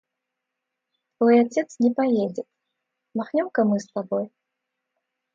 Твой 1.17 1.41
отец 1.45 1.75
не 1.79 1.93
поедет; 1.93 2.47
махнем-ка 3.13 3.65
мы 3.65 3.79
с 3.79 3.85
тобой! 3.85 4.31